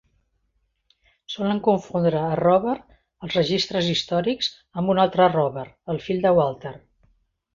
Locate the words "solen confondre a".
1.33-2.39